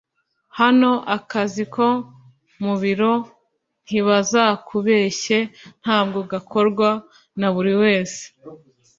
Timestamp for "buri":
7.53-7.73